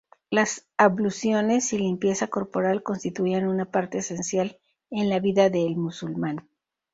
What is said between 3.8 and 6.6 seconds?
esencial en la vida del musulmán.